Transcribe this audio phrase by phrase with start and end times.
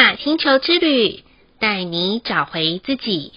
[0.00, 1.22] 雅星球之旅，
[1.58, 3.32] 带你找回自己。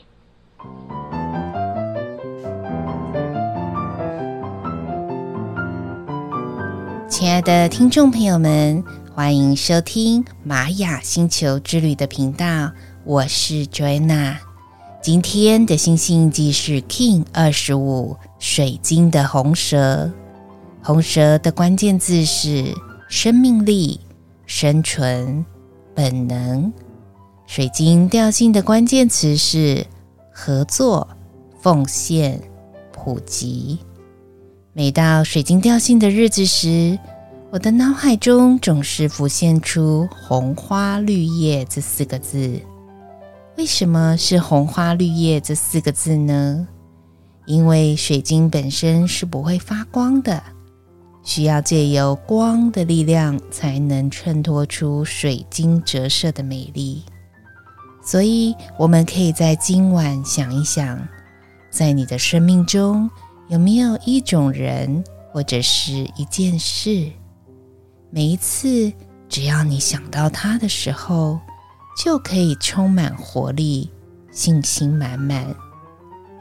[7.10, 8.82] 亲爱的听众朋友们，
[9.14, 12.72] 欢迎收听玛雅星球之旅的频道，
[13.04, 14.38] 我是 Joanna。
[15.02, 20.10] 今天的星星记是 King 二十五，水晶的红蛇。
[20.82, 22.74] 红蛇的关键字是
[23.10, 24.00] 生命力、
[24.46, 25.46] 生存、
[25.94, 26.72] 本能。
[27.46, 29.86] 水晶调性的关键词是
[30.32, 31.08] 合作、
[31.60, 32.42] 奉献、
[32.92, 33.78] 普及。
[34.72, 36.98] 每到水晶调性的日子时，
[37.52, 42.60] 我的脑海中总是浮现出“红花绿叶”这四个字。
[43.58, 46.68] 为什么是“红花绿叶”这四个字呢？
[47.46, 50.42] 因为水晶本身是不会发光的。
[51.24, 57.04] 需要借由光的力量，才能衬托出水晶折射的美丽。
[58.06, 61.08] 所以，我们可以在今晚想一想，
[61.70, 63.10] 在你的生命中
[63.48, 67.10] 有没有一种人，或者是一件事，
[68.10, 68.92] 每一次
[69.30, 71.40] 只要你想到他的时候，
[71.98, 73.90] 就可以充满活力、
[74.30, 75.56] 信心满满，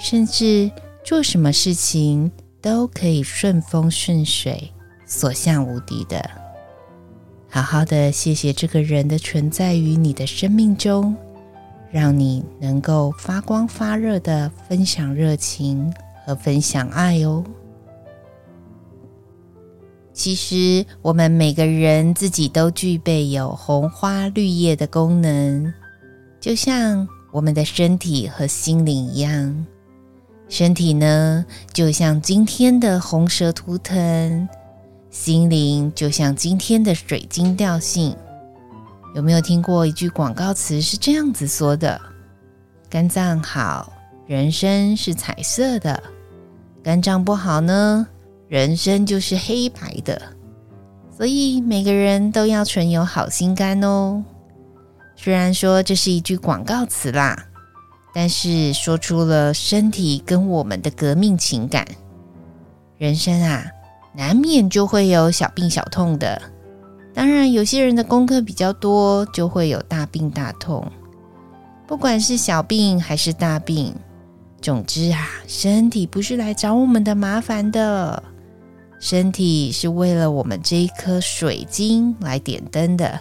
[0.01, 0.69] 甚至
[1.05, 2.33] 做什么事情。
[2.63, 4.73] 都可以顺风顺水，
[5.05, 6.31] 所向无敌的。
[7.51, 11.15] 好好的谢谢这个人的存在于你的生命中，
[11.91, 15.93] 让你能够发光发热的分享热情
[16.25, 17.45] 和分享爱哦。
[20.15, 25.73] 其实我们每个人自己都具备有红花绿叶的功能，
[26.41, 29.67] 就像我们的身体和心灵一样。
[30.53, 34.47] 身体呢，就像今天的红蛇图腾；
[35.09, 38.15] 心灵就像今天的水晶调性。
[39.15, 41.99] 有没有听过一句广告词是这样子说的
[42.91, 43.91] ：“肝脏好，
[44.27, 45.99] 人生是彩色的；
[46.83, 48.07] 肝脏不好呢，
[48.47, 50.21] 人生就是黑白的。”
[51.17, 54.23] 所以每个人都要存有好心肝哦。
[55.17, 57.47] 虽然说这是一句广告词啦。
[58.15, 61.87] 但是说出了身体跟我们的革命情感，
[62.99, 63.65] 人生啊，
[64.15, 66.41] 难免就会有小病小痛的。
[67.15, 70.91] 当然，有些人的功课比较多，就会有大病大痛。
[71.87, 73.95] 不管是小病还是大病，
[74.61, 78.23] 总之啊，身体不是来找我们的麻烦的，
[78.99, 83.21] 身体是为了我们这一颗水晶来点灯的。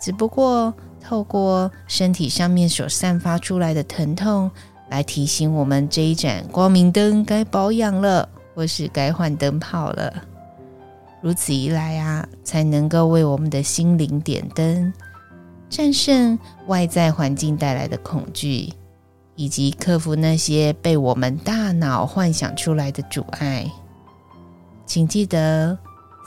[0.00, 0.72] 只不过，
[1.06, 4.50] 透过身体上面所散发出来的疼痛，
[4.88, 10.10] 来提醒我们这一盏光明灯该保养了，或是该换灯泡了。
[11.20, 14.90] 如此一来啊，才能够为我们的心灵点灯，
[15.68, 16.38] 战胜
[16.68, 18.72] 外在环境带来的恐惧，
[19.36, 23.70] 以及克服那些被我们大脑幻想出来的阻碍。
[24.86, 25.78] 请记得，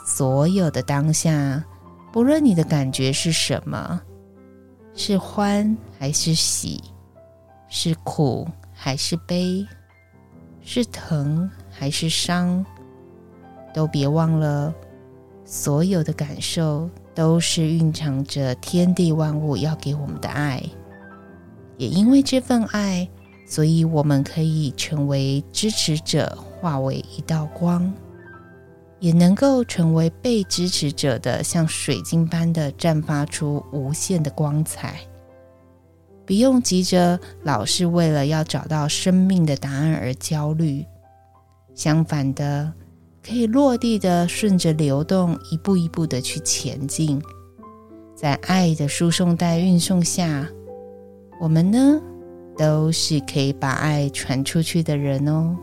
[0.06, 1.64] 所有的当下，
[2.12, 4.00] 不论你的感觉是什么。
[5.00, 6.82] 是欢还是喜？
[7.68, 9.64] 是苦还是悲？
[10.60, 12.66] 是疼还是伤？
[13.72, 14.74] 都别忘了，
[15.44, 20.60] 所有的感受都是蕴藏着天地万物要给我们的爱。
[21.76, 23.08] 也因为这份爱，
[23.46, 27.94] 所以我们可以成为支持者，化为一道光。
[29.00, 35.00] 也能够成为被支持者的，像水晶般的绽发出无限的光彩。
[36.26, 40.84] 不用急着老是为了要找到生命的答案而焦虑，
[41.74, 42.72] 相反的，
[43.24, 47.22] 可以落地的顺着流动，一步一步的去前进。
[48.14, 50.46] 在爱的输送带运送下，
[51.40, 52.00] 我们呢，
[52.58, 55.56] 都是可以把爱传出去的人哦。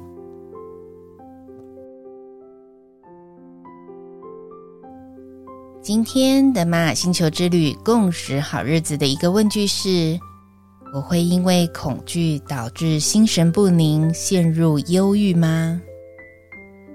[5.86, 10.20] 今天的玛雅星球之旅共识好日子的一个问句是：
[10.92, 15.80] 我会因为恐惧导致心神不宁，陷入忧郁吗？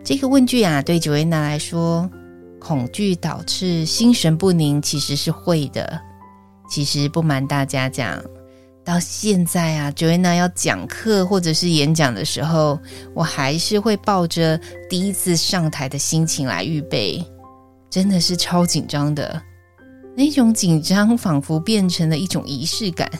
[0.02, 2.10] 这个问句啊，对 Joanna 来说，
[2.58, 6.00] 恐惧导致心神不宁其实是会的。
[6.68, 8.20] 其实不瞒大家讲，
[8.84, 12.76] 到现在啊，Joanna 要讲课或者是演讲的时候，
[13.14, 17.24] 我还是会抱着第一次上台的心情来预备。
[17.90, 19.42] 真的是超紧张的，
[20.16, 23.10] 那种紧张仿佛变成了一种仪式感，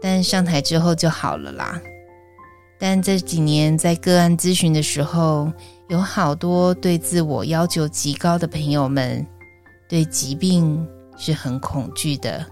[0.00, 1.80] 但上台之后就好了啦。
[2.80, 5.52] 但这几年在个案咨询的时候，
[5.88, 9.24] 有好多对自我要求极高的朋友们，
[9.88, 10.84] 对疾病
[11.16, 12.44] 是很恐惧的。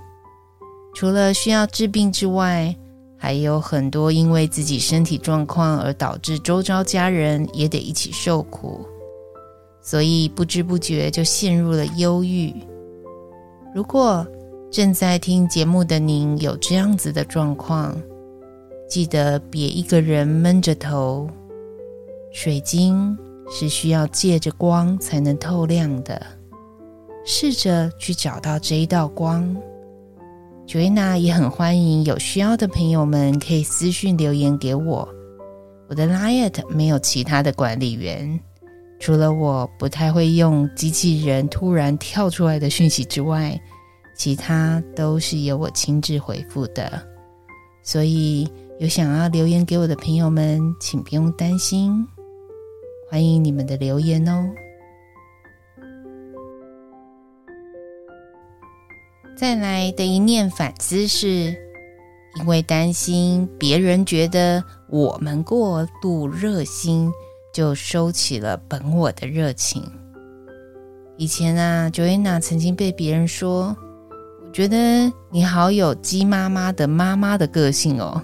[0.94, 2.72] 除了需要治病之外，
[3.18, 8.86] 还有很多因为自己身体状况而导致周遭家人也得一起受苦，
[9.82, 12.54] 所以不知不觉就陷入了忧郁。
[13.74, 14.26] 如果
[14.70, 17.96] 正在听节目的您有这样子的状况，
[18.88, 21.28] 记得别一个人闷着头。
[22.32, 23.16] 水晶
[23.50, 26.24] 是需要借着光才能透亮的，
[27.24, 29.56] 试着去找到这一道光。
[30.66, 35.08] Joanna 也很欢迎有需要的朋友们可以私讯留言给我。
[35.88, 38.38] 我的 Line@ 没有其他的管理员，
[39.00, 43.58] 除了我不太会用机器人突然跳出来的讯息之外，
[44.14, 47.02] 其他都是由我亲自回复的。
[47.82, 48.46] 所以
[48.78, 52.06] 有想要留言给我的朋友们，请不用担心，
[53.08, 54.48] 欢迎你们的留言哦。
[59.34, 61.56] 再来的一念反思是，
[62.38, 67.10] 因为担心别人觉得我们过度热心，
[67.52, 69.82] 就收起了本我的热情。
[71.16, 73.76] 以前啊，Joanna 曾经被别人说，
[74.44, 78.22] 我觉得你好有鸡妈妈的妈妈的个性哦。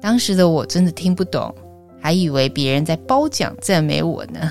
[0.00, 1.54] 当时的我真的听不懂，
[2.00, 4.50] 还以为别人在褒奖赞美我呢。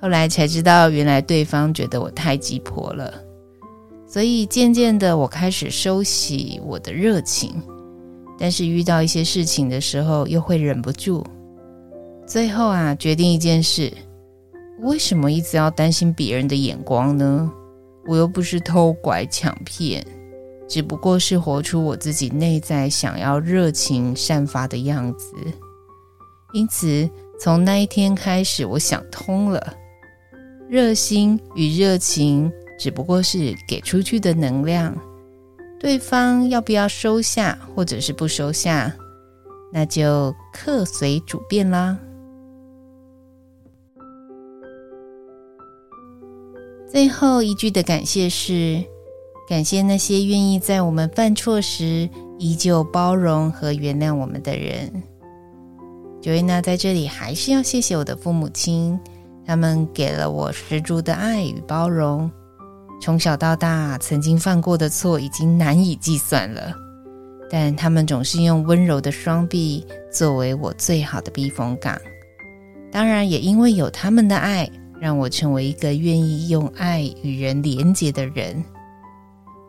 [0.00, 3.12] 后来才知道，原来对方觉得我太鸡婆了。
[4.06, 7.60] 所以渐渐的，我开始收起我的热情，
[8.38, 11.26] 但是遇到一些事情的时候，又会忍不住。
[12.26, 13.92] 最后啊，决定一件事：
[14.80, 17.52] 为什么一直要担心别人的眼光呢？
[18.06, 20.04] 我又不是偷拐抢骗，
[20.68, 25.34] 只不过是活出我自己内在想要热情散发的样子。
[26.52, 29.74] 因此，从那一天开始，我想通了，
[30.68, 32.50] 热心与热情。
[32.76, 34.92] 只不过是给出去的能量，
[35.78, 38.92] 对方要不要收下，或者是不收下，
[39.72, 41.96] 那就客随主便啦。
[46.94, 48.80] 最后一句的感谢是：
[49.48, 52.08] 感谢那些愿意在我们犯错时
[52.38, 55.02] 依旧包容和原谅我们的人。
[56.22, 58.96] Joanna 在这里还是要谢谢我的父母亲，
[59.44, 62.30] 他们给了我十足的爱与包容。
[63.02, 66.72] 从小到大，曾经犯过的错已经难以计算了，
[67.50, 71.98] 但他们总是用温柔的双臂作为我最好的避风港。
[72.92, 74.70] 当然，也因为有他们的爱，
[75.04, 78.64] 让我成为一个愿意用爱与人连结的人。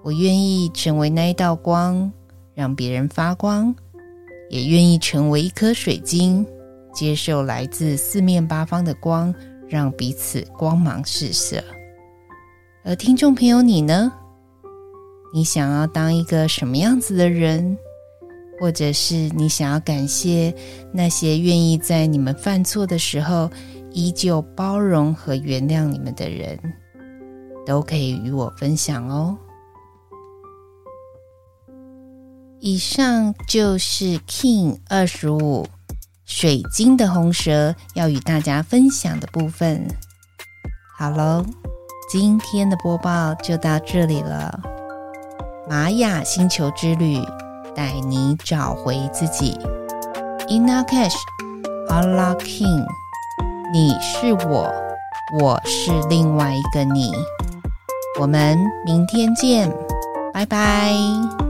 [0.01, 2.09] 我愿意成为那一道光，
[2.53, 3.75] 让别人发光，
[4.49, 6.47] 也愿意成为一颗水晶，
[6.93, 9.35] 接受来自四面八方的光，
[9.67, 11.61] 让彼此光芒四射。
[12.85, 14.09] 而听众朋友，你呢？
[15.33, 17.77] 你想要当一个什么样子的人？
[18.57, 20.55] 或者是你想要感谢
[20.93, 23.51] 那些愿意在你们犯错的时候
[23.95, 26.59] 依旧包容和原谅你们的人，
[27.65, 29.37] 都可以与我分享哦。
[32.59, 35.65] 以上就是 King 二十五
[36.25, 39.87] 水晶的红蛇要与大家分享的部分。
[40.97, 41.45] 好喽。
[42.07, 44.61] 今天的播报就到这里了。
[45.67, 47.19] 玛雅星球之旅，
[47.75, 49.57] 带你找回自己。
[50.47, 51.15] Inna Cash,
[51.89, 52.85] Allah King，
[53.71, 54.71] 你是我，
[55.41, 57.11] 我是另外一个你。
[58.19, 59.71] 我们明天见，
[60.33, 61.44] 拜拜。